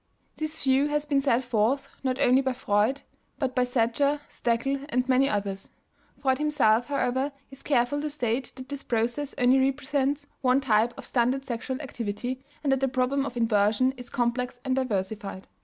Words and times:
This 0.37 0.63
view 0.63 0.87
has 0.87 1.05
been 1.05 1.21
set 1.21 1.43
forth 1.43 1.87
not 2.03 2.19
only 2.19 2.41
by 2.41 2.53
Freud 2.53 3.01
but 3.37 3.53
by 3.53 3.63
Sadger, 3.65 4.19
Stekel, 4.29 4.83
and 4.89 5.07
many 5.07 5.29
others. 5.29 5.69
Freud 6.19 6.39
himself, 6.39 6.87
however, 6.87 7.31
is 7.51 7.61
careful 7.61 8.01
to 8.01 8.09
state 8.09 8.51
that 8.55 8.67
this 8.69 8.81
process 8.81 9.35
only 9.37 9.59
represents 9.59 10.25
one 10.41 10.59
type 10.59 10.95
of 10.97 11.05
stunted 11.05 11.45
sexual 11.45 11.79
activity, 11.81 12.43
and 12.63 12.71
that 12.73 12.79
the 12.79 12.87
problem 12.87 13.27
of 13.27 13.37
inversion 13.37 13.91
is 13.91 14.09
complex 14.09 14.59
and 14.65 14.75
diversified. 14.75 15.45